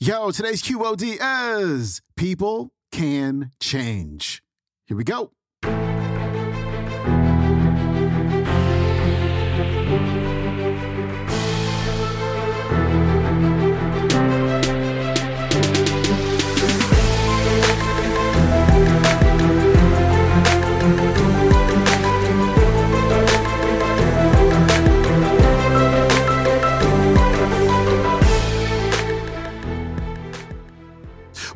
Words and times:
Yo, 0.00 0.30
today's 0.30 0.62
QOD 0.62 1.18
is 1.60 2.02
People 2.14 2.70
Can 2.92 3.50
Change. 3.58 4.44
Here 4.86 4.96
we 4.96 5.02
go. 5.02 5.32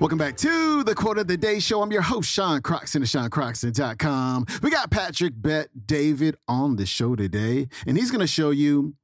Welcome 0.02 0.18
back 0.18 0.36
to 0.38 0.82
the 0.82 0.96
Quote 0.96 1.16
of 1.18 1.28
the 1.28 1.36
Day 1.36 1.60
Show. 1.60 1.80
I'm 1.80 1.92
your 1.92 2.02
host, 2.02 2.28
Sean 2.28 2.60
Croxton 2.60 3.02
of 3.02 3.08
SeanCroxton.com. 3.08 4.46
We 4.60 4.68
got 4.68 4.90
Patrick 4.90 5.34
Bet 5.36 5.68
David 5.86 6.34
on 6.48 6.74
the 6.74 6.86
show 6.86 7.14
today, 7.14 7.68
and 7.86 7.96
he's 7.96 8.10
going 8.10 8.20
to 8.20 8.26
show 8.26 8.50
you 8.50 8.96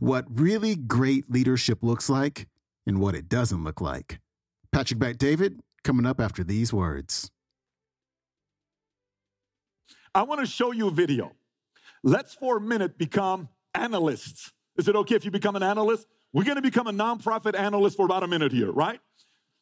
what 0.00 0.24
really 0.30 0.74
great 0.74 1.30
leadership 1.30 1.82
looks 1.82 2.08
like 2.08 2.48
and 2.86 3.00
what 3.02 3.14
it 3.14 3.28
doesn't 3.28 3.64
look 3.64 3.82
like. 3.82 4.18
Patrick 4.72 4.98
Bet 4.98 5.18
David 5.18 5.60
coming 5.84 6.06
up 6.06 6.22
after 6.22 6.42
these 6.42 6.72
words. 6.72 7.30
I 10.14 10.22
want 10.22 10.40
to 10.40 10.46
show 10.46 10.72
you 10.72 10.88
a 10.88 10.90
video. 10.90 11.32
Let's 12.02 12.34
for 12.34 12.56
a 12.56 12.60
minute 12.62 12.96
become 12.96 13.50
analysts. 13.74 14.54
Is 14.78 14.88
it 14.88 14.96
okay 14.96 15.16
if 15.16 15.26
you 15.26 15.30
become 15.30 15.54
an 15.54 15.62
analyst? 15.62 16.06
We're 16.32 16.44
going 16.44 16.56
to 16.56 16.62
become 16.62 16.86
a 16.86 16.92
nonprofit 16.92 17.58
analyst 17.58 17.98
for 17.98 18.06
about 18.06 18.22
a 18.22 18.26
minute 18.26 18.52
here, 18.52 18.72
right? 18.72 19.00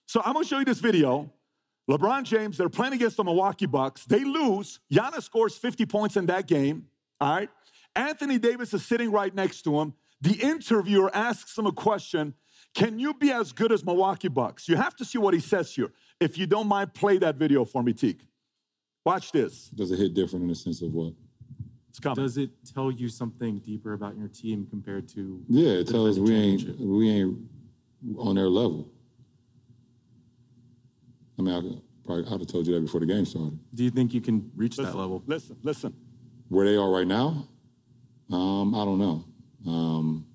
So 0.07 0.21
I'm 0.25 0.35
gonna 0.35 0.45
show 0.45 0.59
you 0.59 0.65
this 0.65 0.81
video. 0.81 1.31
LeBron 1.91 2.25
James, 2.25 2.57
they're 2.57 2.71
playing 2.71 2.95
against 2.95 3.17
the 3.17 3.25
Milwaukee 3.25 3.67
Bucks. 3.67 4.05
They 4.07 4.25
lose. 4.25 4.81
Giannis 4.93 5.25
scores 5.25 5.57
50 5.57 5.85
points 5.87 6.17
in 6.17 6.27
that 6.27 6.47
game. 6.47 6.87
All 7.21 7.35
right. 7.35 7.51
Anthony 7.95 8.39
Davis 8.39 8.73
is 8.73 8.85
sitting 8.85 9.11
right 9.11 9.35
next 9.35 9.63
to 9.63 9.81
him. 9.81 9.95
The 10.21 10.35
interviewer 10.35 11.15
asks 11.15 11.57
him 11.57 11.67
a 11.67 11.73
question 11.73 12.35
Can 12.75 12.99
you 12.99 13.15
be 13.15 13.31
as 13.31 13.53
good 13.53 13.73
as 13.73 13.85
Milwaukee 13.85 14.29
Bucks? 14.29 14.69
You 14.69 14.77
have 14.77 14.97
to 14.97 15.05
see 15.05 15.19
what 15.19 15.35
he 15.35 15.41
says 15.41 15.75
here. 15.75 15.93
If 16.21 16.39
you 16.39 16.47
don't 16.47 16.67
mind, 16.67 16.95
play 16.95 17.19
that 17.19 17.37
video 17.37 17.65
for 17.65 17.83
me, 17.83 17.93
Teak. 17.93 18.21
Watch 19.05 19.33
this. 19.33 19.69
Does 19.69 19.91
it 19.91 19.99
hit 19.99 20.15
different 20.15 20.45
in 20.45 20.49
the 20.49 20.55
sense 20.55 20.81
of 20.81 20.93
what? 20.95 21.13
It's 21.91 22.01
coming. 22.01 22.25
Does 22.25 22.39
it 22.39 22.51
tell 22.73 22.91
you 22.91 23.09
something 23.09 23.59
deeper 23.59 23.93
about 23.93 24.17
your 24.17 24.29
team 24.29 24.67
compared 24.69 25.09
to? 25.11 25.45
Yeah, 25.49 25.73
it 25.73 25.89
tells 25.89 26.17
us 26.17 26.19
we 26.19 26.35
ain't 26.35 26.81
we 26.81 27.11
ain't 27.11 27.39
on 28.19 28.35
their 28.37 28.49
level. 28.49 28.89
I 31.49 31.61
mean, 31.61 31.77
I 31.77 32.07
probably 32.07 32.25
I'd 32.25 32.31
have 32.41 32.47
told 32.47 32.67
you 32.67 32.75
that 32.75 32.81
before 32.81 33.01
the 33.01 33.07
game 33.07 33.25
started. 33.25 33.59
Do 33.75 33.85
you 33.85 33.91
think 33.91 34.15
you 34.15 34.21
can 34.21 34.51
reach 34.55 34.79
listen, 34.79 34.93
that 34.93 34.99
level? 34.99 35.23
Listen, 35.27 35.57
listen. 35.63 35.95
Where 36.49 36.67
they 36.67 36.77
are 36.77 36.91
right 36.91 37.07
now, 37.07 37.49
um, 38.31 38.75
I 38.75 38.85
don't 38.85 38.99
know. 38.99 39.25
Um, 39.67 40.27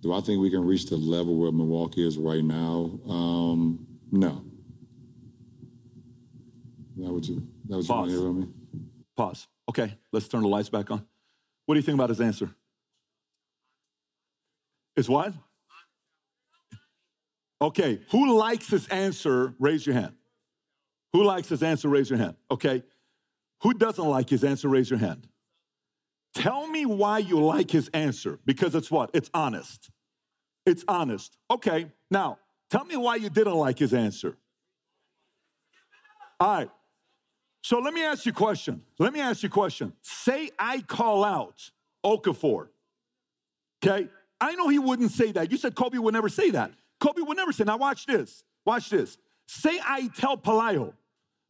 do 0.00 0.12
I 0.12 0.20
think 0.20 0.40
we 0.40 0.50
can 0.50 0.64
reach 0.64 0.86
the 0.86 0.96
level 0.96 1.36
where 1.36 1.52
Milwaukee 1.52 2.06
is 2.06 2.18
right 2.18 2.44
now? 2.44 2.98
Um, 3.08 3.86
no. 4.10 4.44
That 6.96 7.12
what 7.12 7.24
you 7.24 7.46
that 7.68 7.76
what 7.76 7.82
you 7.82 7.88
Pause. 7.88 8.08
to 8.08 8.20
hear 8.20 8.32
me? 8.32 8.48
Pause. 9.16 9.48
Okay, 9.68 9.96
let's 10.12 10.28
turn 10.28 10.42
the 10.42 10.48
lights 10.48 10.68
back 10.68 10.90
on. 10.90 11.06
What 11.66 11.74
do 11.74 11.78
you 11.78 11.82
think 11.82 11.94
about 11.94 12.10
his 12.10 12.20
answer? 12.20 12.54
Is 14.96 15.08
what? 15.08 15.32
Okay, 17.64 17.98
who 18.10 18.36
likes 18.36 18.68
his 18.68 18.86
answer? 18.88 19.54
Raise 19.58 19.86
your 19.86 19.94
hand. 19.94 20.12
Who 21.14 21.24
likes 21.24 21.48
his 21.48 21.62
answer? 21.62 21.88
Raise 21.88 22.10
your 22.10 22.18
hand. 22.18 22.36
Okay. 22.50 22.82
Who 23.62 23.72
doesn't 23.72 24.04
like 24.04 24.28
his 24.28 24.44
answer? 24.44 24.68
Raise 24.68 24.90
your 24.90 24.98
hand. 24.98 25.26
Tell 26.34 26.66
me 26.66 26.84
why 26.84 27.20
you 27.20 27.42
like 27.42 27.70
his 27.70 27.88
answer. 27.94 28.38
Because 28.44 28.74
it's 28.74 28.90
what? 28.90 29.08
It's 29.14 29.30
honest. 29.32 29.90
It's 30.66 30.84
honest. 30.86 31.38
Okay, 31.50 31.90
now 32.10 32.38
tell 32.70 32.84
me 32.84 32.98
why 32.98 33.16
you 33.16 33.30
didn't 33.30 33.54
like 33.54 33.78
his 33.78 33.94
answer. 33.94 34.36
All 36.38 36.58
right. 36.58 36.70
So 37.62 37.78
let 37.78 37.94
me 37.94 38.04
ask 38.04 38.26
you 38.26 38.32
a 38.32 38.34
question. 38.34 38.82
Let 38.98 39.14
me 39.14 39.20
ask 39.20 39.42
you 39.42 39.46
a 39.46 39.50
question. 39.50 39.94
Say 40.02 40.50
I 40.58 40.82
call 40.82 41.24
out 41.24 41.70
Okafor. 42.04 42.68
Okay? 43.82 44.10
I 44.38 44.54
know 44.54 44.68
he 44.68 44.78
wouldn't 44.78 45.12
say 45.12 45.32
that. 45.32 45.50
You 45.50 45.56
said 45.56 45.74
Kobe 45.74 45.96
would 45.96 46.12
never 46.12 46.28
say 46.28 46.50
that. 46.50 46.72
Kobe 47.00 47.22
would 47.22 47.36
never 47.36 47.52
say. 47.52 47.64
Now 47.64 47.76
watch 47.76 48.06
this. 48.06 48.44
Watch 48.64 48.90
this. 48.90 49.18
Say 49.46 49.78
I 49.84 50.08
tell 50.08 50.36
Palayo, 50.36 50.94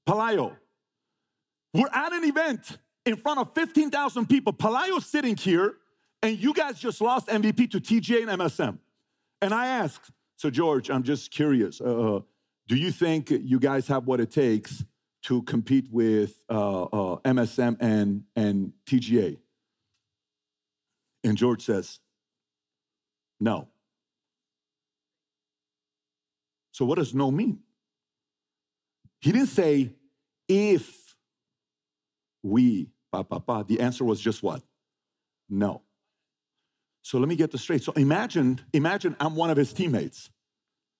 Palayo, 0.06 0.56
we're 1.72 1.88
at 1.92 2.12
an 2.12 2.24
event 2.24 2.78
in 3.06 3.16
front 3.16 3.40
of 3.40 3.54
15,000 3.54 4.26
people. 4.26 4.52
Palayo's 4.52 5.06
sitting 5.06 5.36
here, 5.36 5.74
and 6.22 6.38
you 6.38 6.54
guys 6.54 6.78
just 6.78 7.00
lost 7.00 7.28
MVP 7.28 7.70
to 7.72 7.80
TJ 7.80 8.28
and 8.28 8.40
MSM. 8.40 8.78
And 9.42 9.52
I 9.52 9.66
asked, 9.66 10.10
so 10.36 10.50
George, 10.50 10.90
I'm 10.90 11.02
just 11.02 11.30
curious. 11.30 11.80
Uh, 11.80 12.20
do 12.66 12.76
you 12.76 12.90
think 12.90 13.30
you 13.30 13.58
guys 13.58 13.86
have 13.88 14.06
what 14.06 14.20
it 14.20 14.30
takes 14.30 14.84
to 15.24 15.42
compete 15.42 15.88
with 15.90 16.44
uh, 16.48 16.84
uh, 16.84 17.16
MSM 17.24 17.76
and, 17.80 18.24
and 18.34 18.72
TGA? 18.86 19.38
And 21.22 21.36
George 21.36 21.62
says, 21.62 22.00
no. 23.40 23.68
So 26.74 26.84
what 26.84 26.96
does 26.96 27.14
no 27.14 27.30
mean? 27.30 27.60
He 29.20 29.30
didn't 29.30 29.46
say 29.46 29.92
if 30.48 31.14
we, 32.42 32.88
pa, 33.12 33.22
pa, 33.22 33.38
pa. 33.38 33.62
The 33.62 33.78
answer 33.78 34.04
was 34.04 34.20
just 34.20 34.42
what? 34.42 34.60
No. 35.48 35.82
So 37.02 37.18
let 37.18 37.28
me 37.28 37.36
get 37.36 37.52
this 37.52 37.62
straight. 37.62 37.84
So 37.84 37.92
imagine, 37.92 38.60
imagine 38.72 39.14
I'm 39.20 39.36
one 39.36 39.50
of 39.50 39.56
his 39.56 39.72
teammates 39.72 40.30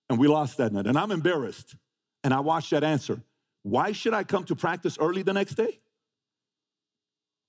and 0.09 0.17
we 0.17 0.29
lost 0.29 0.59
that 0.59 0.73
night 0.73 0.87
and 0.87 0.97
I'm 0.97 1.11
embarrassed 1.11 1.75
and 2.23 2.33
I 2.33 2.39
watched 2.39 2.71
that 2.71 2.85
answer. 2.85 3.21
Why 3.65 3.91
should 3.91 4.15
I 4.15 4.23
come 4.23 4.45
to 4.45 4.55
practice 4.55 4.97
early 5.01 5.23
the 5.23 5.33
next 5.33 5.57
day? 5.57 5.81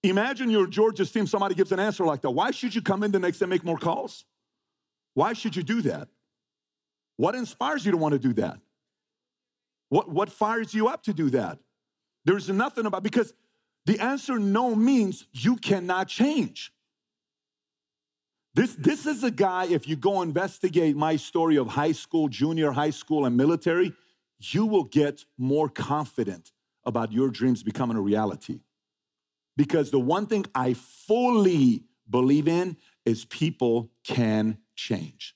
Imagine 0.01 0.49
you're 0.49 0.65
Georgia's 0.65 1.11
team, 1.11 1.27
somebody 1.27 1.53
gives 1.53 1.71
an 1.71 1.79
answer 1.79 2.03
like 2.05 2.21
that. 2.21 2.31
Why 2.31 2.49
should 2.49 2.73
you 2.73 2.81
come 2.81 3.03
in 3.03 3.11
the 3.11 3.19
next 3.19 3.37
day 3.37 3.43
and 3.43 3.51
make 3.51 3.63
more 3.63 3.77
calls? 3.77 4.25
Why 5.13 5.33
should 5.33 5.55
you 5.55 5.61
do 5.61 5.83
that? 5.83 6.07
What 7.17 7.35
inspires 7.35 7.85
you 7.85 7.91
to 7.91 7.97
want 7.97 8.13
to 8.13 8.19
do 8.19 8.33
that? 8.33 8.59
What, 9.89 10.09
what 10.09 10.29
fires 10.29 10.73
you 10.73 10.87
up 10.87 11.03
to 11.03 11.13
do 11.13 11.29
that? 11.31 11.59
There's 12.25 12.49
nothing 12.49 12.85
about 12.85 13.03
because 13.03 13.33
the 13.85 13.99
answer 13.99 14.39
no 14.39 14.75
means 14.75 15.25
you 15.31 15.55
cannot 15.55 16.07
change. 16.07 16.73
This, 18.55 18.73
this 18.75 19.05
is 19.05 19.23
a 19.23 19.31
guy, 19.31 19.65
if 19.65 19.87
you 19.87 19.95
go 19.95 20.21
investigate 20.21 20.95
my 20.95 21.17
story 21.17 21.57
of 21.57 21.67
high 21.67 21.91
school, 21.91 22.29
junior 22.29 22.71
high 22.71 22.89
school, 22.89 23.25
and 23.25 23.35
military, 23.35 23.93
you 24.39 24.65
will 24.65 24.85
get 24.85 25.25
more 25.37 25.69
confident 25.69 26.51
about 26.85 27.11
your 27.11 27.29
dreams 27.29 27.63
becoming 27.63 27.97
a 27.97 28.01
reality. 28.01 28.61
Because 29.57 29.91
the 29.91 29.99
one 29.99 30.25
thing 30.25 30.45
I 30.55 30.73
fully 30.73 31.83
believe 32.09 32.47
in 32.47 32.77
is 33.05 33.25
people 33.25 33.91
can 34.03 34.57
change. 34.75 35.35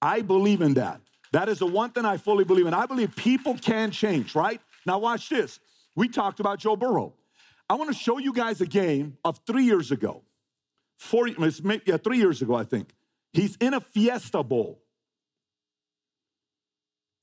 I 0.00 0.22
believe 0.22 0.60
in 0.62 0.74
that. 0.74 1.00
That 1.32 1.48
is 1.48 1.58
the 1.58 1.66
one 1.66 1.90
thing 1.90 2.04
I 2.04 2.16
fully 2.16 2.44
believe 2.44 2.66
in. 2.66 2.74
I 2.74 2.86
believe 2.86 3.14
people 3.14 3.54
can 3.54 3.90
change, 3.90 4.34
right? 4.34 4.60
Now, 4.86 4.98
watch 4.98 5.28
this. 5.28 5.60
We 5.94 6.08
talked 6.08 6.40
about 6.40 6.58
Joe 6.58 6.76
Burrow. 6.76 7.14
I 7.68 7.74
want 7.74 7.90
to 7.90 7.96
show 7.96 8.18
you 8.18 8.32
guys 8.32 8.60
a 8.60 8.66
game 8.66 9.18
of 9.24 9.40
three 9.46 9.64
years 9.64 9.90
ago. 9.90 10.22
Four, 10.96 11.28
yeah, 11.28 11.96
three 11.98 12.18
years 12.18 12.40
ago, 12.40 12.54
I 12.54 12.64
think. 12.64 12.94
He's 13.32 13.56
in 13.56 13.74
a 13.74 13.80
Fiesta 13.80 14.42
Bowl. 14.42 14.82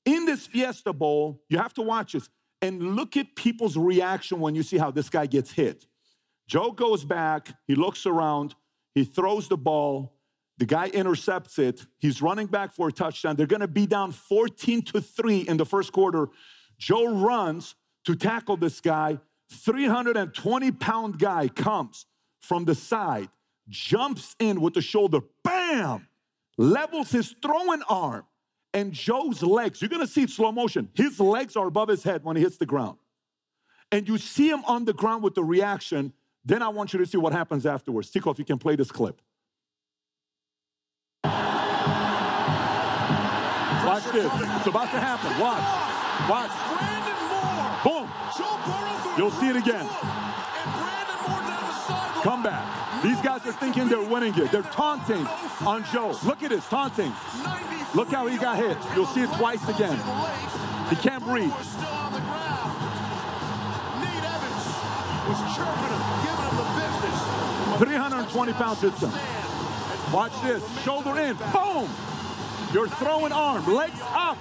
In 0.04 0.24
this 0.24 0.46
Fiesta 0.46 0.92
Bowl, 0.92 1.42
you 1.48 1.58
have 1.58 1.74
to 1.74 1.82
watch 1.82 2.12
this 2.12 2.28
and 2.62 2.94
look 2.94 3.16
at 3.16 3.34
people's 3.34 3.76
reaction 3.76 4.40
when 4.40 4.54
you 4.54 4.62
see 4.62 4.78
how 4.78 4.90
this 4.90 5.10
guy 5.10 5.26
gets 5.26 5.50
hit. 5.50 5.86
Joe 6.48 6.70
goes 6.70 7.04
back, 7.04 7.48
he 7.66 7.74
looks 7.74 8.06
around, 8.06 8.54
he 8.94 9.04
throws 9.04 9.48
the 9.48 9.56
ball, 9.56 10.15
the 10.58 10.66
guy 10.66 10.88
intercepts 10.88 11.58
it, 11.58 11.86
he's 11.98 12.22
running 12.22 12.46
back 12.46 12.72
for 12.72 12.88
a 12.88 12.92
touchdown. 12.92 13.36
They're 13.36 13.46
gonna 13.46 13.68
be 13.68 13.86
down 13.86 14.12
14 14.12 14.82
to 14.82 15.00
3 15.00 15.40
in 15.40 15.56
the 15.56 15.66
first 15.66 15.92
quarter. 15.92 16.28
Joe 16.78 17.14
runs 17.14 17.74
to 18.04 18.14
tackle 18.14 18.56
this 18.56 18.80
guy. 18.80 19.18
320 19.50 20.72
pound 20.72 21.18
guy 21.18 21.48
comes 21.48 22.06
from 22.40 22.64
the 22.64 22.74
side, 22.74 23.28
jumps 23.68 24.34
in 24.38 24.60
with 24.60 24.74
the 24.74 24.80
shoulder, 24.80 25.20
bam, 25.44 26.08
levels 26.56 27.10
his 27.10 27.34
throwing 27.42 27.82
arm. 27.88 28.24
And 28.72 28.92
Joe's 28.92 29.42
legs, 29.42 29.80
you're 29.80 29.88
gonna 29.88 30.06
see 30.06 30.22
it 30.22 30.30
slow 30.30 30.52
motion. 30.52 30.88
His 30.94 31.20
legs 31.20 31.56
are 31.56 31.66
above 31.66 31.88
his 31.88 32.02
head 32.02 32.24
when 32.24 32.36
he 32.36 32.42
hits 32.42 32.56
the 32.56 32.66
ground. 32.66 32.98
And 33.92 34.08
you 34.08 34.18
see 34.18 34.48
him 34.48 34.64
on 34.64 34.84
the 34.84 34.92
ground 34.92 35.22
with 35.22 35.34
the 35.34 35.44
reaction. 35.44 36.12
Then 36.44 36.62
I 36.62 36.68
want 36.68 36.92
you 36.92 36.98
to 36.98 37.06
see 37.06 37.18
what 37.18 37.32
happens 37.32 37.66
afterwards. 37.66 38.10
Tico, 38.10 38.30
if 38.30 38.38
you 38.38 38.44
can 38.44 38.58
play 38.58 38.76
this 38.76 38.90
clip. 38.90 39.20
Watch 43.96 44.12
this. 44.12 44.30
It's 44.58 44.66
about 44.66 44.90
to 44.90 45.00
happen. 45.00 45.32
Watch. 45.40 45.64
Watch. 46.28 46.52
Boom. 47.82 48.06
You'll 49.16 49.30
see 49.30 49.48
it 49.48 49.56
again. 49.56 49.88
Come 52.22 52.42
back. 52.42 53.02
These 53.02 53.22
guys 53.22 53.46
are 53.46 53.52
thinking 53.52 53.88
they're 53.88 54.02
winning 54.02 54.34
it. 54.36 54.52
They're 54.52 54.60
taunting 54.64 55.26
on 55.66 55.82
Joe. 55.94 56.14
Look 56.26 56.42
at 56.42 56.50
this, 56.50 56.68
taunting. 56.68 57.10
Look 57.94 58.10
how 58.10 58.26
he 58.26 58.36
got 58.36 58.58
hit. 58.58 58.76
You'll 58.94 59.06
see 59.06 59.22
it 59.22 59.32
twice 59.32 59.66
again. 59.66 59.96
He 60.90 60.96
can't 60.96 61.24
breathe. 61.24 61.48
Was 65.24 65.40
chirping 65.56 65.88
him, 65.88 66.04
giving 66.20 66.44
him 66.44 66.56
the 66.60 66.68
business. 66.76 67.16
320 67.78 68.52
pounds 68.52 68.82
him. 68.82 69.12
Watch 70.12 70.38
this. 70.42 70.62
Shoulder 70.84 71.18
in. 71.18 71.36
Boom. 71.50 71.88
You're 72.72 72.88
throwing 72.88 73.32
arm. 73.32 73.64
Legs 73.72 74.00
up. 74.02 74.36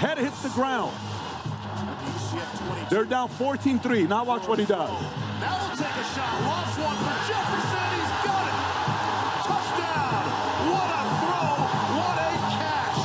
Head 0.00 0.18
hits 0.18 0.42
the 0.42 0.48
ground. 0.50 0.92
They're 2.90 3.04
down 3.04 3.28
14-3. 3.28 4.08
Now 4.08 4.24
watch 4.24 4.48
what 4.48 4.58
he 4.58 4.64
does. 4.64 4.90
Now 5.40 5.68
we'll 5.68 5.76
take 5.76 5.86
a 5.86 6.04
shot. 6.12 6.42
Lost 6.42 6.78
one 6.78 6.96
for 6.98 7.16
Jefferson. 7.30 7.90
He's 7.94 8.14
got 8.26 8.46
it. 8.50 8.56
Touchdown. 9.46 10.24
What 10.70 10.90
a 10.90 11.02
throw. 11.20 11.46
What 11.96 12.16
a 12.18 12.34
catch. 12.58 12.98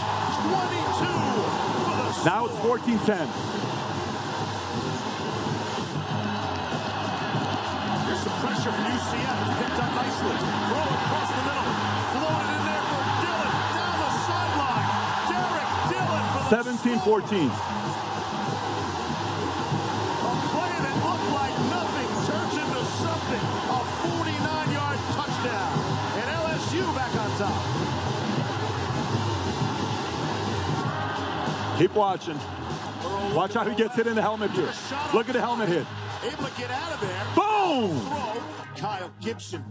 22 0.50 1.14
for 1.86 1.96
the 1.96 2.26
Now 2.26 2.46
it's 2.46 2.58
14-10. 2.58 3.55
14-14. 16.86 17.50
Keep 31.80 31.94
watching. 31.94 32.40
Watch 33.34 33.56
out 33.56 33.68
he 33.68 33.76
gets 33.76 33.96
hit 33.96 34.08
in 34.08 34.16
the 34.16 34.22
helmet 34.22 34.52
here. 34.52 34.72
Look 35.14 35.28
at 35.28 35.34
the 35.34 35.42
helmet 35.42 35.68
hit. 35.68 35.86
Able 36.24 36.44
to 36.46 36.52
get 36.58 36.72
out 36.72 36.94
of 36.94 37.02
there. 37.02 37.26
Boom! 37.36 38.00
Kyle 38.78 39.12
Gibson 39.20 39.64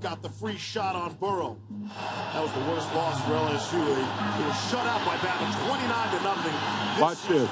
got 0.00 0.22
the 0.22 0.30
free 0.30 0.56
shot 0.56 0.96
on 0.96 1.14
Burrow. 1.14 1.58
That 1.86 2.42
was 2.42 2.52
the 2.52 2.64
worst 2.66 2.90
loss 2.94 3.20
for 3.22 3.32
LSU. 3.32 3.78
They, 3.78 4.02
were 4.44 4.58
shut 4.66 4.86
out 4.86 5.02
by 5.06 5.16
Bama 5.22 5.46
29 5.70 5.86
to 5.86 6.20
nothing. 6.26 6.56
Watch 6.98 7.22
this. 7.30 7.50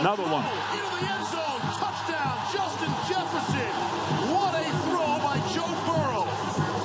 Another 0.00 0.24
one. 0.24 0.44
Into 0.72 0.88
the 0.96 1.04
end 1.04 1.26
zone. 1.28 1.60
Touchdown, 1.76 2.36
Justin 2.52 2.92
Jefferson. 3.04 3.68
What 4.32 4.56
a 4.56 4.64
throw 4.88 5.20
by 5.20 5.36
Joe 5.52 5.68
Burrow. 5.84 6.24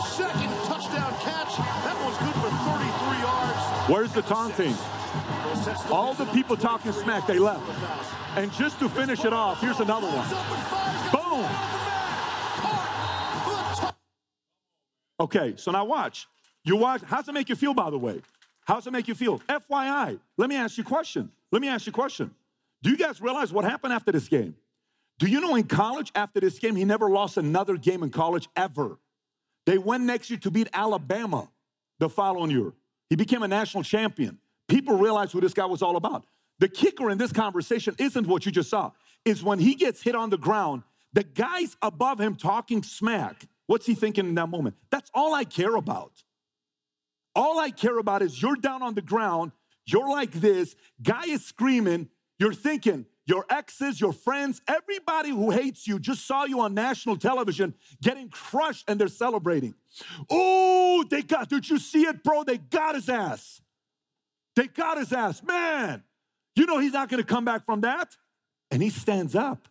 Second 0.03 0.51
touchdown 0.67 1.13
catch. 1.23 1.55
That 1.87 1.95
one's 2.03 2.19
good 2.19 2.35
for 2.43 2.51
33 2.51 3.23
yards. 3.23 3.63
Where's 3.87 4.11
the 4.11 4.23
taunting? 4.23 4.75
All 5.91 6.13
the 6.13 6.25
people 6.33 6.57
talking 6.57 6.91
smack, 6.91 7.27
they 7.27 7.39
left. 7.39 7.63
And 8.35 8.51
just 8.53 8.79
to 8.79 8.89
finish 8.89 9.23
it 9.23 9.33
off, 9.33 9.61
here's 9.61 9.79
another 9.79 10.07
one. 10.07 10.27
Boom! 11.11 11.47
Okay, 15.19 15.53
so 15.55 15.71
now 15.71 15.85
watch. 15.85 16.27
You 16.63 16.75
watch. 16.75 17.01
How's 17.05 17.27
it 17.27 17.33
make 17.33 17.49
you 17.49 17.55
feel, 17.55 17.73
by 17.73 17.89
the 17.89 17.97
way? 17.97 18.21
How's 18.65 18.85
it 18.87 18.91
make 18.91 19.07
you 19.07 19.15
feel? 19.15 19.39
FYI, 19.49 20.19
let 20.37 20.49
me 20.49 20.55
ask 20.55 20.77
you 20.77 20.83
a 20.83 20.87
question. 20.87 21.31
Let 21.51 21.61
me 21.61 21.67
ask 21.67 21.85
you 21.85 21.91
a 21.91 21.93
question. 21.93 22.31
Do 22.83 22.89
you 22.89 22.97
guys 22.97 23.21
realize 23.21 23.51
what 23.51 23.65
happened 23.65 23.93
after 23.93 24.11
this 24.11 24.27
game? 24.27 24.55
Do 25.19 25.27
you 25.27 25.39
know 25.39 25.55
in 25.55 25.65
college, 25.65 26.11
after 26.15 26.39
this 26.39 26.57
game, 26.57 26.75
he 26.75 26.85
never 26.85 27.09
lost 27.09 27.37
another 27.37 27.77
game 27.77 28.01
in 28.03 28.09
college 28.09 28.49
ever? 28.55 28.97
They 29.65 29.77
went 29.77 30.03
next 30.03 30.29
year 30.29 30.39
to 30.39 30.51
beat 30.51 30.67
Alabama 30.73 31.49
the 31.99 32.09
following 32.09 32.49
year. 32.49 32.73
He 33.09 33.15
became 33.15 33.43
a 33.43 33.47
national 33.47 33.83
champion. 33.83 34.39
People 34.67 34.97
realized 34.97 35.33
who 35.33 35.41
this 35.41 35.53
guy 35.53 35.65
was 35.65 35.81
all 35.81 35.95
about. 35.95 36.25
The 36.59 36.69
kicker 36.69 37.09
in 37.11 37.17
this 37.17 37.31
conversation 37.31 37.95
isn't 37.99 38.25
what 38.25 38.45
you 38.45 38.51
just 38.51 38.69
saw, 38.69 38.91
is 39.25 39.43
when 39.43 39.59
he 39.59 39.75
gets 39.75 40.01
hit 40.01 40.15
on 40.15 40.29
the 40.29 40.37
ground, 40.37 40.83
the 41.13 41.23
guys 41.23 41.75
above 41.81 42.19
him 42.19 42.35
talking 42.35 42.81
smack. 42.81 43.47
What's 43.67 43.85
he 43.85 43.93
thinking 43.93 44.25
in 44.25 44.35
that 44.35 44.47
moment? 44.47 44.75
That's 44.89 45.11
all 45.13 45.33
I 45.33 45.43
care 45.43 45.75
about. 45.75 46.23
All 47.35 47.59
I 47.59 47.71
care 47.71 47.97
about 47.97 48.21
is 48.21 48.41
you're 48.41 48.55
down 48.55 48.81
on 48.81 48.93
the 48.93 49.01
ground, 49.01 49.51
you're 49.85 50.09
like 50.09 50.31
this, 50.31 50.75
guy 51.01 51.23
is 51.25 51.45
screaming, 51.45 52.09
you're 52.39 52.53
thinking, 52.53 53.05
your 53.25 53.45
exes, 53.49 54.01
your 54.01 54.13
friends, 54.13 54.61
everybody 54.67 55.29
who 55.29 55.51
hates 55.51 55.87
you 55.87 55.99
just 55.99 56.25
saw 56.25 56.43
you 56.43 56.59
on 56.61 56.73
national 56.73 57.15
television 57.15 57.73
getting 58.01 58.29
crushed 58.29 58.83
and 58.89 58.99
they're 58.99 59.07
celebrating. 59.07 59.75
Oh, 60.29 61.05
they 61.09 61.21
got, 61.21 61.49
did 61.49 61.69
you 61.69 61.77
see 61.77 62.03
it, 62.03 62.23
bro? 62.23 62.43
They 62.43 62.57
got 62.57 62.95
his 62.95 63.07
ass. 63.07 63.61
They 64.55 64.67
got 64.67 64.97
his 64.97 65.13
ass. 65.13 65.41
Man, 65.43 66.03
you 66.55 66.65
know 66.65 66.79
he's 66.79 66.93
not 66.93 67.09
gonna 67.09 67.23
come 67.23 67.45
back 67.45 67.65
from 67.65 67.81
that. 67.81 68.17
And 68.69 68.81
he 68.81 68.89
stands 68.89 69.35
up, 69.35 69.67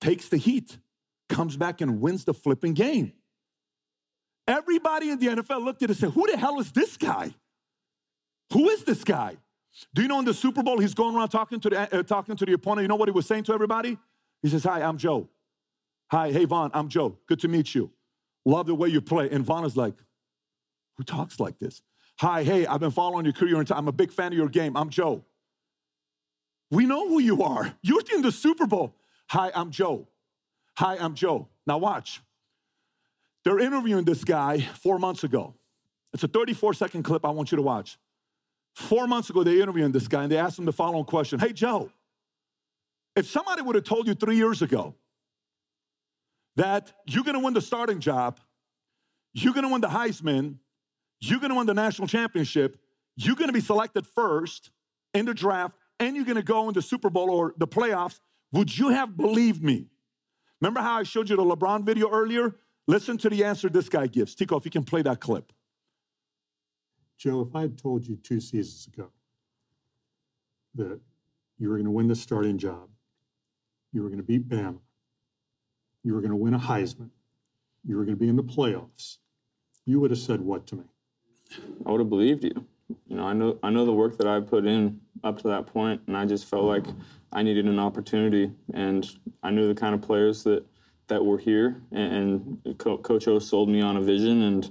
takes 0.00 0.28
the 0.28 0.36
heat, 0.36 0.78
comes 1.28 1.56
back 1.56 1.80
and 1.80 2.00
wins 2.00 2.24
the 2.24 2.34
flipping 2.34 2.74
game. 2.74 3.12
Everybody 4.52 5.08
in 5.08 5.18
the 5.18 5.28
NFL 5.28 5.64
looked 5.64 5.82
at 5.82 5.88
it 5.88 5.92
and 5.92 5.98
said, 5.98 6.10
Who 6.10 6.30
the 6.30 6.36
hell 6.36 6.60
is 6.60 6.70
this 6.72 6.98
guy? 6.98 7.34
Who 8.52 8.68
is 8.68 8.84
this 8.84 9.02
guy? 9.02 9.38
Do 9.94 10.02
you 10.02 10.08
know 10.08 10.18
in 10.18 10.26
the 10.26 10.34
Super 10.34 10.62
Bowl 10.62 10.78
he's 10.78 10.92
going 10.92 11.16
around 11.16 11.30
talking 11.30 11.58
to 11.60 11.70
the 11.70 11.98
uh, 11.98 12.02
talking 12.02 12.36
to 12.36 12.44
the 12.44 12.52
opponent? 12.52 12.84
You 12.84 12.88
know 12.88 12.96
what 12.96 13.08
he 13.08 13.12
was 13.12 13.24
saying 13.24 13.44
to 13.44 13.54
everybody? 13.54 13.96
He 14.42 14.50
says, 14.50 14.64
"Hi, 14.64 14.82
I'm 14.82 14.98
Joe. 14.98 15.26
Hi, 16.10 16.30
hey 16.30 16.44
Von, 16.44 16.70
I'm 16.74 16.88
Joe. 16.88 17.16
Good 17.26 17.40
to 17.40 17.48
meet 17.48 17.74
you. 17.74 17.90
Love 18.44 18.66
the 18.66 18.74
way 18.74 18.90
you 18.90 19.00
play." 19.00 19.30
And 19.30 19.42
Von 19.42 19.64
is 19.64 19.74
like, 19.74 19.94
"Who 20.98 21.04
talks 21.04 21.40
like 21.40 21.58
this?" 21.58 21.80
Hi, 22.20 22.42
hey, 22.42 22.66
I've 22.66 22.80
been 22.80 22.90
following 22.90 23.24
your 23.24 23.32
career. 23.32 23.64
I'm 23.70 23.88
a 23.88 23.92
big 23.92 24.12
fan 24.12 24.32
of 24.32 24.38
your 24.38 24.50
game. 24.50 24.76
I'm 24.76 24.90
Joe. 24.90 25.24
We 26.70 26.84
know 26.84 27.08
who 27.08 27.20
you 27.20 27.42
are. 27.42 27.74
You're 27.82 28.02
in 28.14 28.20
the 28.20 28.32
Super 28.32 28.66
Bowl. 28.66 28.94
Hi, 29.30 29.50
I'm 29.54 29.70
Joe. 29.70 30.08
Hi, 30.76 30.98
I'm 30.98 31.14
Joe. 31.14 31.48
Now 31.66 31.78
watch. 31.78 32.20
They're 33.44 33.58
interviewing 33.58 34.04
this 34.04 34.24
guy 34.24 34.60
four 34.60 34.98
months 34.98 35.24
ago. 35.24 35.54
It's 36.12 36.22
a 36.22 36.28
34 36.28 36.74
second 36.74 37.02
clip 37.02 37.24
I 37.24 37.30
want 37.30 37.50
you 37.50 37.56
to 37.56 37.62
watch. 37.62 37.98
Four 38.74 39.06
months 39.06 39.30
ago, 39.30 39.42
they 39.42 39.60
interviewed 39.60 39.92
this 39.92 40.08
guy 40.08 40.22
and 40.22 40.32
they 40.32 40.38
asked 40.38 40.58
him 40.58 40.64
the 40.64 40.72
following 40.72 41.04
question 41.04 41.38
Hey, 41.38 41.52
Joe, 41.52 41.90
if 43.16 43.26
somebody 43.26 43.62
would 43.62 43.74
have 43.74 43.84
told 43.84 44.06
you 44.06 44.14
three 44.14 44.36
years 44.36 44.62
ago 44.62 44.94
that 46.56 46.92
you're 47.06 47.24
gonna 47.24 47.40
win 47.40 47.54
the 47.54 47.60
starting 47.60 48.00
job, 48.00 48.40
you're 49.32 49.54
gonna 49.54 49.70
win 49.70 49.80
the 49.80 49.88
Heisman, 49.88 50.56
you're 51.20 51.40
gonna 51.40 51.54
win 51.54 51.66
the 51.66 51.74
national 51.74 52.08
championship, 52.08 52.78
you're 53.16 53.36
gonna 53.36 53.52
be 53.52 53.60
selected 53.60 54.06
first 54.06 54.70
in 55.14 55.26
the 55.26 55.34
draft, 55.34 55.76
and 55.98 56.16
you're 56.16 56.24
gonna 56.24 56.42
go 56.42 56.68
in 56.68 56.74
the 56.74 56.82
Super 56.82 57.10
Bowl 57.10 57.30
or 57.30 57.54
the 57.56 57.66
playoffs, 57.66 58.20
would 58.52 58.76
you 58.76 58.88
have 58.88 59.16
believed 59.16 59.62
me? 59.62 59.88
Remember 60.60 60.80
how 60.80 60.98
I 60.98 61.02
showed 61.02 61.28
you 61.28 61.36
the 61.36 61.42
LeBron 61.42 61.84
video 61.84 62.10
earlier? 62.10 62.54
Listen 62.92 63.16
to 63.16 63.30
the 63.30 63.42
answer 63.42 63.70
this 63.70 63.88
guy 63.88 64.06
gives. 64.06 64.34
Tico, 64.34 64.54
if 64.58 64.66
you 64.66 64.70
can 64.70 64.84
play 64.84 65.00
that 65.00 65.18
clip. 65.18 65.50
Joe, 67.16 67.40
if 67.40 67.56
I 67.56 67.62
had 67.62 67.78
told 67.78 68.06
you 68.06 68.16
two 68.16 68.38
seasons 68.38 68.86
ago 68.92 69.08
that 70.74 71.00
you 71.58 71.70
were 71.70 71.76
going 71.76 71.86
to 71.86 71.90
win 71.90 72.06
the 72.06 72.14
starting 72.14 72.58
job, 72.58 72.90
you 73.94 74.02
were 74.02 74.08
going 74.08 74.18
to 74.18 74.22
beat 74.22 74.46
Bama, 74.46 74.78
you 76.04 76.12
were 76.12 76.20
going 76.20 76.32
to 76.32 76.36
win 76.36 76.52
a 76.52 76.58
Heisman, 76.58 77.08
you 77.82 77.96
were 77.96 78.04
going 78.04 78.14
to 78.14 78.20
be 78.20 78.28
in 78.28 78.36
the 78.36 78.42
playoffs, 78.42 79.16
you 79.86 79.98
would 79.98 80.10
have 80.10 80.20
said 80.20 80.42
what 80.42 80.66
to 80.66 80.76
me? 80.76 80.84
I 81.86 81.92
would 81.92 82.00
have 82.00 82.10
believed 82.10 82.44
you. 82.44 82.66
You 83.08 83.16
know, 83.16 83.24
I 83.24 83.32
know 83.32 83.58
I 83.62 83.70
know 83.70 83.86
the 83.86 83.92
work 83.94 84.18
that 84.18 84.26
I 84.26 84.38
put 84.40 84.66
in 84.66 85.00
up 85.24 85.38
to 85.38 85.48
that 85.48 85.64
point, 85.66 86.02
and 86.08 86.14
I 86.14 86.26
just 86.26 86.44
felt 86.44 86.64
like 86.64 86.84
I 87.32 87.42
needed 87.42 87.64
an 87.64 87.78
opportunity, 87.78 88.52
and 88.74 89.10
I 89.42 89.50
knew 89.50 89.66
the 89.66 89.80
kind 89.80 89.94
of 89.94 90.02
players 90.02 90.44
that 90.44 90.66
that 91.08 91.24
we're 91.24 91.38
here, 91.38 91.82
and, 91.90 92.58
and 92.64 92.78
Co- 92.78 92.98
Coach 92.98 93.28
O 93.28 93.38
sold 93.38 93.68
me 93.68 93.80
on 93.80 93.96
a 93.96 94.00
vision, 94.00 94.42
and 94.42 94.64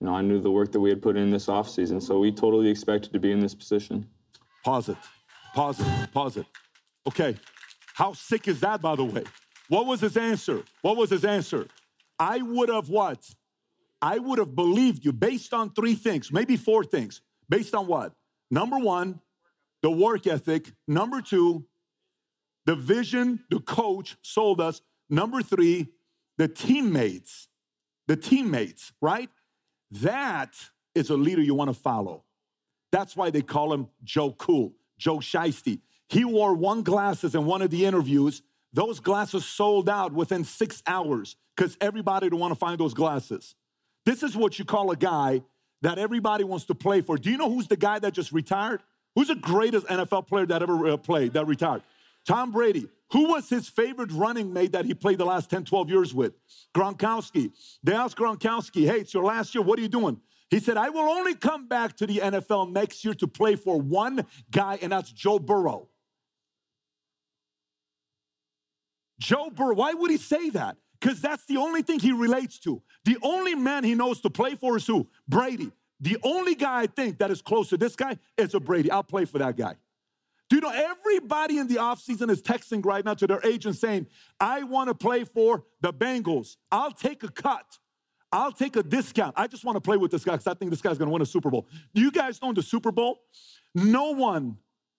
you 0.00 0.06
know, 0.06 0.14
I 0.14 0.22
knew 0.22 0.40
the 0.40 0.50
work 0.50 0.72
that 0.72 0.80
we 0.80 0.90
had 0.90 1.02
put 1.02 1.16
in 1.16 1.30
this 1.30 1.46
offseason, 1.46 2.02
so 2.02 2.18
we 2.18 2.32
totally 2.32 2.68
expected 2.68 3.12
to 3.12 3.18
be 3.18 3.32
in 3.32 3.40
this 3.40 3.54
position. 3.54 4.06
Pause 4.64 4.90
it. 4.90 4.96
Pause 5.54 5.80
it. 5.80 6.12
Pause 6.12 6.36
it. 6.38 6.46
Okay. 7.06 7.36
How 7.94 8.12
sick 8.12 8.46
is 8.46 8.60
that, 8.60 8.82
by 8.82 8.94
the 8.94 9.04
way? 9.04 9.24
What 9.68 9.86
was 9.86 10.00
his 10.00 10.16
answer? 10.16 10.62
What 10.82 10.96
was 10.96 11.10
his 11.10 11.24
answer? 11.24 11.66
I 12.18 12.42
would 12.42 12.68
have 12.68 12.88
what? 12.88 13.18
I 14.02 14.18
would 14.18 14.38
have 14.38 14.54
believed 14.54 15.04
you 15.04 15.12
based 15.12 15.54
on 15.54 15.72
three 15.72 15.94
things, 15.94 16.30
maybe 16.30 16.56
four 16.56 16.84
things. 16.84 17.22
Based 17.48 17.74
on 17.74 17.86
what? 17.86 18.12
Number 18.50 18.78
one, 18.78 19.20
the 19.82 19.90
work 19.90 20.26
ethic. 20.26 20.72
Number 20.86 21.22
two, 21.22 21.64
the 22.66 22.74
vision 22.74 23.44
the 23.50 23.60
coach 23.60 24.16
sold 24.22 24.60
us. 24.60 24.82
Number 25.08 25.42
three, 25.42 25.88
the 26.38 26.48
teammates. 26.48 27.48
The 28.08 28.16
teammates, 28.16 28.92
right? 29.00 29.30
That 29.90 30.54
is 30.94 31.10
a 31.10 31.16
leader 31.16 31.42
you 31.42 31.54
want 31.54 31.70
to 31.70 31.74
follow. 31.74 32.24
That's 32.92 33.16
why 33.16 33.30
they 33.30 33.42
call 33.42 33.72
him 33.72 33.88
Joe 34.04 34.32
Cool. 34.32 34.72
Joe 34.98 35.18
Shiesty. 35.18 35.80
He 36.08 36.24
wore 36.24 36.54
one 36.54 36.82
glasses 36.82 37.34
in 37.34 37.44
one 37.46 37.62
of 37.62 37.70
the 37.70 37.84
interviews. 37.84 38.42
Those 38.72 39.00
glasses 39.00 39.44
sold 39.44 39.88
out 39.88 40.12
within 40.12 40.44
six 40.44 40.82
hours 40.86 41.36
because 41.56 41.76
everybody 41.80 42.26
would 42.26 42.38
want 42.38 42.52
to 42.52 42.58
find 42.58 42.78
those 42.78 42.94
glasses. 42.94 43.54
This 44.04 44.22
is 44.22 44.36
what 44.36 44.58
you 44.58 44.64
call 44.64 44.90
a 44.92 44.96
guy 44.96 45.42
that 45.82 45.98
everybody 45.98 46.44
wants 46.44 46.64
to 46.66 46.74
play 46.74 47.00
for. 47.00 47.18
Do 47.18 47.30
you 47.30 47.36
know 47.36 47.50
who's 47.50 47.66
the 47.66 47.76
guy 47.76 47.98
that 47.98 48.12
just 48.12 48.32
retired? 48.32 48.82
Who's 49.14 49.28
the 49.28 49.34
greatest 49.34 49.86
NFL 49.86 50.26
player 50.26 50.46
that 50.46 50.62
ever 50.62 50.86
uh, 50.88 50.96
played 50.96 51.32
that 51.32 51.46
retired? 51.46 51.82
Tom 52.26 52.50
Brady. 52.50 52.88
Who 53.12 53.28
was 53.28 53.48
his 53.48 53.68
favorite 53.68 54.10
running 54.10 54.52
mate 54.52 54.72
that 54.72 54.84
he 54.84 54.92
played 54.92 55.18
the 55.18 55.24
last 55.24 55.48
10, 55.48 55.64
12 55.64 55.90
years 55.90 56.12
with? 56.12 56.32
Gronkowski. 56.74 57.52
They 57.84 57.94
asked 57.94 58.16
Gronkowski, 58.16 58.84
hey, 58.84 59.00
it's 59.00 59.14
your 59.14 59.24
last 59.24 59.54
year. 59.54 59.62
What 59.62 59.78
are 59.78 59.82
you 59.82 59.88
doing? 59.88 60.20
He 60.50 60.58
said, 60.58 60.76
I 60.76 60.88
will 60.88 61.08
only 61.08 61.34
come 61.34 61.68
back 61.68 61.96
to 61.98 62.06
the 62.06 62.18
NFL 62.18 62.72
next 62.72 63.04
year 63.04 63.14
to 63.14 63.26
play 63.26 63.56
for 63.56 63.80
one 63.80 64.26
guy, 64.50 64.78
and 64.82 64.92
that's 64.92 65.10
Joe 65.10 65.38
Burrow. 65.38 65.88
Joe 69.18 69.50
Burrow, 69.50 69.74
why 69.74 69.94
would 69.94 70.10
he 70.10 70.18
say 70.18 70.50
that? 70.50 70.76
Because 71.00 71.20
that's 71.20 71.44
the 71.46 71.56
only 71.56 71.82
thing 71.82 71.98
he 72.00 72.12
relates 72.12 72.58
to. 72.60 72.82
The 73.04 73.18
only 73.22 73.54
man 73.54 73.84
he 73.84 73.94
knows 73.94 74.20
to 74.22 74.30
play 74.30 74.54
for 74.56 74.76
is 74.76 74.86
who? 74.86 75.08
Brady. 75.28 75.70
The 76.00 76.18
only 76.22 76.54
guy 76.54 76.82
I 76.82 76.86
think 76.86 77.18
that 77.18 77.30
is 77.30 77.40
close 77.40 77.70
to 77.70 77.76
this 77.76 77.96
guy 77.96 78.18
is 78.36 78.54
a 78.54 78.60
Brady. 78.60 78.90
I'll 78.90 79.02
play 79.02 79.24
for 79.24 79.38
that 79.38 79.56
guy. 79.56 79.76
Do 80.48 80.56
you 80.56 80.62
know 80.62 80.70
everybody 80.70 81.58
in 81.58 81.66
the 81.66 81.76
offseason 81.76 82.30
is 82.30 82.40
texting 82.40 82.84
right 82.84 83.04
now 83.04 83.14
to 83.14 83.26
their 83.26 83.44
agent 83.44 83.76
saying, 83.76 84.06
I 84.38 84.62
want 84.62 84.88
to 84.88 84.94
play 84.94 85.24
for 85.24 85.64
the 85.80 85.92
Bengals. 85.92 86.56
I'll 86.70 86.92
take 86.92 87.24
a 87.24 87.28
cut. 87.28 87.78
I'll 88.30 88.52
take 88.52 88.76
a 88.76 88.82
discount. 88.82 89.34
I 89.36 89.46
just 89.46 89.64
want 89.64 89.76
to 89.76 89.80
play 89.80 89.96
with 89.96 90.10
this 90.10 90.24
guy 90.24 90.32
because 90.32 90.46
I 90.46 90.54
think 90.54 90.70
this 90.70 90.82
guy's 90.82 90.98
going 90.98 91.08
to 91.08 91.12
win 91.12 91.22
a 91.22 91.26
Super 91.26 91.50
Bowl. 91.50 91.66
You 91.94 92.10
guys 92.10 92.40
know 92.40 92.50
in 92.50 92.54
the 92.54 92.62
Super 92.62 92.92
Bowl, 92.92 93.18
no 93.74 94.12
one, 94.12 94.58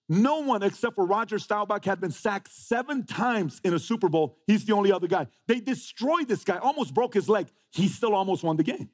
no 0.09 0.39
one 0.39 0.63
except 0.63 0.95
for 0.95 1.05
Roger 1.05 1.39
Staubach 1.39 1.85
had 1.85 2.01
been 2.01 2.11
sacked 2.11 2.51
seven 2.51 3.05
times 3.05 3.61
in 3.63 3.73
a 3.73 3.79
Super 3.79 4.09
Bowl. 4.09 4.37
He's 4.47 4.65
the 4.65 4.73
only 4.73 4.91
other 4.91 5.07
guy. 5.07 5.27
They 5.47 5.59
destroyed 5.59 6.27
this 6.27 6.43
guy, 6.43 6.57
almost 6.57 6.93
broke 6.93 7.13
his 7.13 7.29
leg. 7.29 7.47
He 7.71 7.87
still 7.87 8.15
almost 8.15 8.43
won 8.43 8.57
the 8.57 8.63
game. 8.63 8.89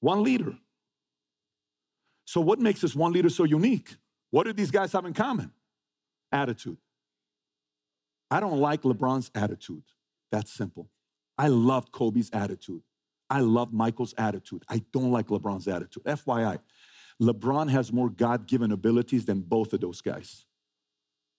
One 0.00 0.22
leader. 0.24 0.56
So, 2.24 2.40
what 2.40 2.58
makes 2.58 2.80
this 2.80 2.94
one 2.94 3.12
leader 3.12 3.28
so 3.28 3.44
unique? 3.44 3.96
What 4.32 4.44
do 4.44 4.52
these 4.52 4.72
guys 4.72 4.92
have 4.92 5.04
in 5.04 5.12
common? 5.12 5.52
Attitude. 6.32 6.78
I 8.30 8.40
don't 8.40 8.58
like 8.58 8.82
LeBron's 8.82 9.30
attitude. 9.34 9.84
That's 10.32 10.50
simple. 10.50 10.88
I 11.36 11.48
loved 11.48 11.92
Kobe's 11.92 12.30
attitude. 12.32 12.82
I 13.28 13.40
love 13.40 13.72
Michael's 13.72 14.14
attitude. 14.16 14.64
I 14.68 14.82
don't 14.90 15.12
like 15.12 15.28
LeBron's 15.28 15.68
attitude. 15.68 16.02
FYI, 16.04 16.58
LeBron 17.20 17.70
has 17.70 17.92
more 17.92 18.08
God 18.08 18.46
given 18.46 18.72
abilities 18.72 19.26
than 19.26 19.40
both 19.40 19.74
of 19.74 19.80
those 19.80 20.00
guys. 20.00 20.46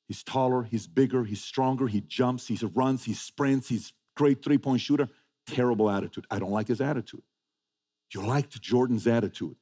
He's 0.08 0.24
taller, 0.24 0.64
he's 0.64 0.86
bigger, 0.86 1.24
he's 1.24 1.44
stronger, 1.44 1.88
he 1.88 2.02
jumps, 2.02 2.48
he 2.48 2.60
runs, 2.76 3.06
he 3.06 3.14
sprints, 3.14 3.70
he's 3.70 3.94
great 4.16 4.44
three 4.44 4.60
point 4.60 4.82
shooter. 4.82 5.10
Terrible 5.48 5.90
attitude. 5.90 6.26
I 6.30 6.40
don't 6.40 6.52
like 6.52 6.68
his 6.68 6.80
attitude. 6.80 7.24
You 8.14 8.22
liked 8.22 8.62
Jordan's 8.62 9.08
attitude. 9.08 9.56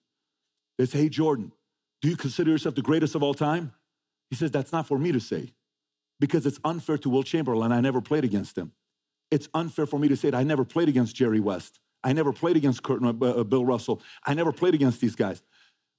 They 0.78 0.86
say, 0.86 1.00
hey, 1.00 1.10
Jordan, 1.10 1.54
do 2.02 2.10
you 2.10 2.18
consider 2.18 2.52
yourself 2.52 2.76
the 2.76 2.82
greatest 2.82 3.16
of 3.16 3.24
all 3.24 3.34
time? 3.34 3.74
He 4.30 4.36
says, 4.36 4.52
that's 4.52 4.72
not 4.72 4.88
for 4.88 4.98
me 4.98 5.12
to 5.12 5.20
say 5.20 5.54
because 6.20 6.46
it's 6.46 6.60
unfair 6.64 6.98
to 7.00 7.10
Wilt 7.10 7.26
Chamberlain. 7.26 7.72
I 7.72 7.82
never 7.82 8.02
played 8.02 8.24
against 8.24 8.58
him 8.58 8.74
it's 9.32 9.48
unfair 9.54 9.86
for 9.86 9.98
me 9.98 10.10
to 10.10 10.18
say 10.18 10.28
it. 10.28 10.36
I 10.36 10.44
never 10.44 10.66
played 10.66 10.90
against 10.90 11.16
Jerry 11.16 11.40
West. 11.40 11.80
I 12.04 12.14
never 12.14 12.34
played 12.34 12.58
against 12.58 12.84
Kurt, 12.84 13.02
uh, 13.02 13.08
uh, 13.10 13.44
Bill 13.44 13.66
Russell. 13.66 14.02
I 14.26 14.34
never 14.34 14.52
played 14.52 14.76
against 14.76 15.00
these 15.00 15.16
guys. 15.16 15.42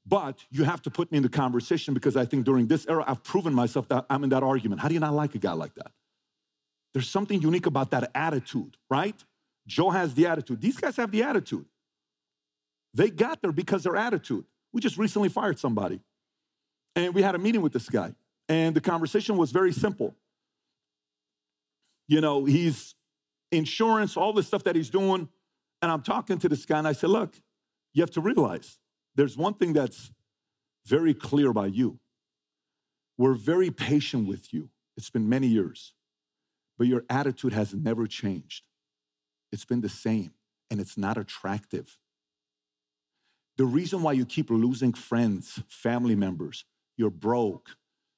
But 0.05 0.45
you 0.51 0.65
have 0.65 0.83
to 0.83 0.91
put 0.91 1.11
me 1.11 1.17
in 1.17 1.23
the 1.23 1.29
conversation 1.29 1.95
because 1.95 2.17
I 2.17 2.25
think 2.25 2.45
during 2.45 2.67
this 2.67 2.87
era, 2.89 3.05
I've 3.07 3.23
proven 3.23 3.55
myself 3.55 3.89
that 3.89 4.05
I'm 4.11 4.23
in 4.25 4.31
that 4.31 4.43
argument. 4.43 4.81
How 4.81 4.89
do 4.89 4.95
you 4.95 5.01
not 5.01 5.15
like 5.15 5.35
a 5.35 5.39
guy 5.39 5.53
like 5.53 5.75
that? 5.77 5.93
There's 6.93 7.09
something 7.09 7.41
unique 7.41 7.67
about 7.67 7.91
that 7.93 8.11
attitude, 8.15 8.77
right? 8.91 9.15
Joe 9.67 9.91
has 9.91 10.13
the 10.15 10.27
attitude. 10.27 10.61
These 10.61 10.77
guys 10.77 10.97
have 10.97 11.11
the 11.11 11.23
attitude. 11.23 11.65
They 12.93 13.09
got 13.09 13.41
there 13.41 13.53
because 13.53 13.85
their 13.85 13.97
attitude. 13.97 14.45
We 14.73 14.81
just 14.81 14.99
recently 14.99 15.29
fired 15.29 15.59
somebody. 15.59 16.01
And 16.95 17.15
we 17.15 17.23
had 17.23 17.35
a 17.35 17.39
meeting 17.39 17.63
with 17.63 17.73
this 17.73 17.89
guy. 17.89 18.15
And 18.49 18.75
the 18.75 18.81
conversation 18.81 19.37
was 19.37 19.51
very 19.51 19.73
simple. 19.73 20.15
You 22.09 22.21
know, 22.21 22.45
he's 22.45 22.95
insurance, 23.51 24.17
all 24.17 24.33
the 24.33 24.43
stuff 24.43 24.65
that 24.65 24.77
he's 24.77 24.91
doing. 24.91 25.29
And 25.81 25.91
I'm 25.91 26.03
talking 26.03 26.39
to 26.39 26.49
this 26.49 26.65
guy 26.65 26.79
and 26.79 26.89
I 26.89 26.93
said, 26.93 27.11
Look, 27.11 27.35
you 27.95 28.03
have 28.03 28.11
to 28.13 28.21
realize 28.21 28.79
there's 29.15 29.37
one 29.37 29.55
thing 29.55 29.73
that's 29.73 30.11
very 30.87 31.15
clear 31.15 31.51
about 31.51 31.75
you. 31.75 31.99
We're 33.19 33.35
very 33.35 33.71
patient 33.71 34.27
with 34.27 34.53
you. 34.53 34.71
It's 34.97 35.11
been 35.11 35.29
many 35.29 35.47
years, 35.47 35.95
but 36.79 36.87
your 36.87 37.05
attitude 37.09 37.53
has 37.53 37.75
never 37.75 38.07
changed. 38.07 38.65
It's 39.51 39.65
been 39.65 39.81
the 39.81 39.89
same 39.89 40.33
and 40.71 40.81
it's 40.81 40.97
not 40.97 41.19
attractive. 41.19 41.99
The 43.63 43.67
reason 43.67 44.03
why 44.03 44.15
you 44.15 44.27
keep 44.27 44.51
losing 44.51 44.93
friends, 44.93 45.63
family 45.69 46.17
members, 46.17 46.65
you're 46.97 47.11
broke, 47.11 47.77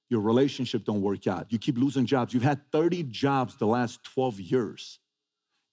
your 0.09 0.23
relationship 0.23 0.87
don't 0.87 1.03
work 1.03 1.27
out, 1.27 1.53
you 1.53 1.59
keep 1.59 1.77
losing 1.77 2.07
jobs. 2.07 2.33
You've 2.33 2.43
had 2.43 2.63
30 2.73 3.03
jobs 3.03 3.57
the 3.59 3.67
last 3.67 4.03
12 4.05 4.41
years. 4.41 5.01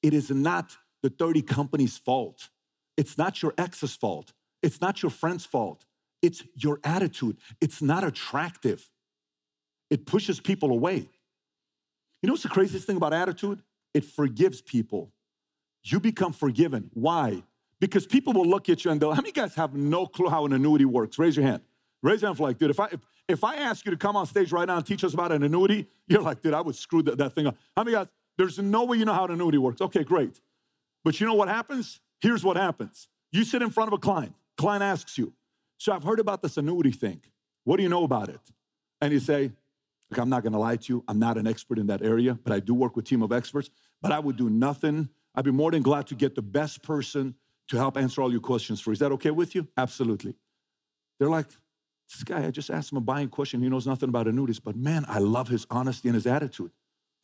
It 0.03 0.13
is 0.13 0.29
not 0.29 0.75
the 1.01 1.09
30 1.09 1.43
company's 1.43 1.97
fault. 1.97 2.49
It's 2.97 3.17
not 3.17 3.41
your 3.41 3.53
ex's 3.57 3.95
fault. 3.95 4.33
It's 4.61 4.81
not 4.81 5.01
your 5.01 5.09
friend's 5.09 5.45
fault. 5.45 5.85
It's 6.21 6.43
your 6.53 6.81
attitude. 6.83 7.37
It's 7.61 7.81
not 7.81 8.03
attractive. 8.03 8.89
It 9.89 10.05
pushes 10.05 10.41
people 10.41 10.71
away. 10.71 11.07
You 12.21 12.27
know 12.27 12.33
what's 12.33 12.43
the 12.43 12.49
craziest 12.49 12.85
thing 12.87 12.97
about 12.97 13.13
attitude? 13.13 13.63
It 13.93 14.03
forgives 14.03 14.61
people. 14.61 15.13
You 15.81 16.01
become 16.01 16.33
forgiven. 16.33 16.91
Why? 16.93 17.43
Because 17.81 18.05
people 18.05 18.31
will 18.31 18.45
look 18.45 18.69
at 18.69 18.85
you 18.85 18.91
and 18.91 19.01
they'll, 19.01 19.11
how 19.11 19.21
many 19.21 19.31
guys 19.31 19.55
have 19.55 19.73
no 19.73 20.05
clue 20.05 20.29
how 20.29 20.45
an 20.45 20.53
annuity 20.53 20.85
works? 20.85 21.17
Raise 21.17 21.35
your 21.35 21.45
hand. 21.45 21.63
Raise 22.03 22.21
your 22.21 22.29
hand 22.29 22.37
for 22.37 22.43
like, 22.43 22.59
dude, 22.59 22.69
if 22.69 22.79
I 22.79 22.85
if, 22.91 22.99
if 23.27 23.43
I 23.43 23.55
ask 23.55 23.83
you 23.85 23.91
to 23.91 23.97
come 23.97 24.15
on 24.15 24.27
stage 24.27 24.51
right 24.51 24.67
now 24.67 24.77
and 24.77 24.85
teach 24.85 25.03
us 25.03 25.15
about 25.15 25.31
an 25.31 25.41
annuity, 25.43 25.87
you're 26.07 26.21
like, 26.21 26.41
dude, 26.41 26.53
I 26.53 26.61
would 26.61 26.75
screw 26.75 27.01
that, 27.03 27.17
that 27.17 27.33
thing 27.33 27.47
up. 27.47 27.57
How 27.75 27.83
many 27.83 27.97
guys, 27.97 28.07
there's 28.37 28.59
no 28.59 28.85
way 28.85 28.97
you 28.97 29.05
know 29.05 29.13
how 29.13 29.25
an 29.25 29.31
annuity 29.31 29.57
works. 29.57 29.81
Okay, 29.81 30.03
great. 30.03 30.39
But 31.03 31.19
you 31.19 31.25
know 31.25 31.33
what 31.33 31.47
happens? 31.47 31.99
Here's 32.21 32.43
what 32.43 32.55
happens. 32.55 33.07
You 33.31 33.43
sit 33.43 33.63
in 33.63 33.71
front 33.71 33.87
of 33.87 33.93
a 33.93 33.97
client. 33.97 34.35
Client 34.57 34.83
asks 34.83 35.17
you, 35.17 35.33
So 35.79 35.91
I've 35.91 36.03
heard 36.03 36.19
about 36.19 36.43
this 36.43 36.57
annuity 36.57 36.91
thing. 36.91 37.21
What 37.63 37.77
do 37.77 37.83
you 37.83 37.89
know 37.89 38.03
about 38.03 38.29
it? 38.29 38.41
And 39.01 39.11
you 39.11 39.19
say, 39.19 39.51
Look, 40.11 40.19
I'm 40.19 40.29
not 40.29 40.43
gonna 40.43 40.59
lie 40.59 40.75
to 40.75 40.93
you. 40.93 41.03
I'm 41.07 41.17
not 41.17 41.37
an 41.37 41.47
expert 41.47 41.79
in 41.79 41.87
that 41.87 42.03
area, 42.03 42.37
but 42.43 42.53
I 42.53 42.59
do 42.59 42.75
work 42.75 42.95
with 42.95 43.05
a 43.05 43.07
team 43.07 43.23
of 43.23 43.31
experts. 43.31 43.71
But 44.01 44.11
I 44.11 44.19
would 44.19 44.37
do 44.37 44.51
nothing. 44.51 45.09
I'd 45.33 45.45
be 45.45 45.51
more 45.51 45.71
than 45.71 45.81
glad 45.81 46.05
to 46.07 46.15
get 46.15 46.35
the 46.35 46.41
best 46.43 46.83
person 46.83 47.35
to 47.71 47.77
help 47.77 47.95
answer 47.95 48.21
all 48.21 48.29
your 48.29 48.41
questions 48.41 48.81
for. 48.81 48.91
Is 48.91 48.99
that 48.99 49.13
okay 49.13 49.31
with 49.31 49.55
you? 49.55 49.65
Absolutely. 49.77 50.35
They're 51.17 51.29
like, 51.29 51.47
this 52.11 52.23
guy, 52.25 52.45
I 52.45 52.51
just 52.51 52.69
asked 52.69 52.91
him 52.91 52.97
a 52.97 53.01
buying 53.01 53.29
question. 53.29 53.61
He 53.61 53.69
knows 53.69 53.87
nothing 53.87 54.09
about 54.09 54.27
annuities, 54.27 54.59
but 54.59 54.75
man, 54.75 55.05
I 55.07 55.19
love 55.19 55.47
his 55.47 55.65
honesty 55.71 56.09
and 56.09 56.15
his 56.15 56.27
attitude. 56.27 56.71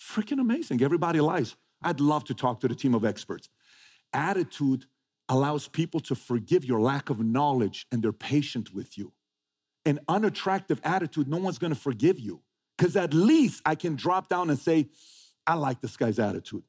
Freaking 0.01 0.39
amazing. 0.39 0.81
Everybody 0.81 1.19
lies. 1.19 1.57
I'd 1.81 1.99
love 1.99 2.23
to 2.25 2.33
talk 2.33 2.61
to 2.61 2.69
the 2.69 2.75
team 2.75 2.95
of 2.95 3.03
experts. 3.03 3.49
Attitude 4.13 4.85
allows 5.27 5.67
people 5.67 5.99
to 5.99 6.15
forgive 6.15 6.63
your 6.63 6.79
lack 6.79 7.09
of 7.09 7.19
knowledge 7.19 7.85
and 7.91 8.01
they're 8.01 8.13
patient 8.13 8.73
with 8.73 8.97
you. 8.97 9.11
An 9.85 9.99
unattractive 10.07 10.79
attitude, 10.85 11.27
no 11.27 11.37
one's 11.37 11.57
gonna 11.57 11.75
forgive 11.75 12.19
you. 12.19 12.41
Because 12.77 12.95
at 12.95 13.13
least 13.13 13.61
I 13.65 13.75
can 13.75 13.95
drop 13.95 14.29
down 14.29 14.49
and 14.49 14.57
say, 14.57 14.87
I 15.45 15.55
like 15.55 15.81
this 15.81 15.97
guy's 15.97 16.19
attitude. 16.19 16.63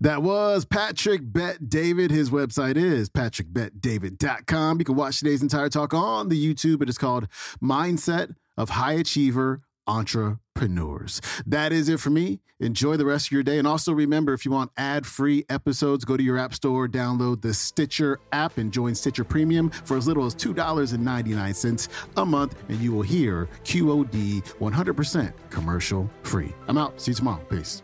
That 0.00 0.22
was 0.22 0.64
Patrick 0.64 1.20
Bet 1.24 1.68
David. 1.68 2.10
His 2.10 2.30
website 2.30 2.76
is 2.76 3.08
patrickbetdavid.com. 3.08 4.78
You 4.78 4.84
can 4.84 4.96
watch 4.96 5.18
today's 5.18 5.42
entire 5.42 5.68
talk 5.68 5.94
on 5.94 6.28
the 6.28 6.54
YouTube. 6.54 6.82
It 6.82 6.88
is 6.88 6.98
called 6.98 7.28
Mindset 7.62 8.34
of 8.56 8.70
High 8.70 8.94
Achiever 8.94 9.62
entrepreneurs. 9.86 11.20
That 11.46 11.72
is 11.72 11.88
it 11.88 12.00
for 12.00 12.10
me. 12.10 12.40
Enjoy 12.60 12.96
the 12.96 13.04
rest 13.04 13.26
of 13.26 13.32
your 13.32 13.42
day. 13.42 13.58
And 13.58 13.66
also 13.66 13.92
remember 13.92 14.32
if 14.32 14.44
you 14.44 14.52
want 14.52 14.70
ad 14.76 15.04
free 15.04 15.44
episodes, 15.48 16.04
go 16.04 16.16
to 16.16 16.22
your 16.22 16.38
app 16.38 16.54
store, 16.54 16.86
download 16.86 17.42
the 17.42 17.52
Stitcher 17.52 18.20
app, 18.32 18.58
and 18.58 18.72
join 18.72 18.94
Stitcher 18.94 19.24
Premium 19.24 19.70
for 19.70 19.96
as 19.96 20.06
little 20.06 20.24
as 20.24 20.34
$2.99 20.34 21.88
a 22.16 22.26
month, 22.26 22.54
and 22.68 22.78
you 22.78 22.92
will 22.92 23.02
hear 23.02 23.48
QOD 23.64 24.42
100% 24.58 25.32
commercial 25.50 26.08
free. 26.22 26.52
I'm 26.68 26.78
out. 26.78 27.00
See 27.00 27.10
you 27.10 27.16
tomorrow. 27.16 27.44
Peace. 27.50 27.82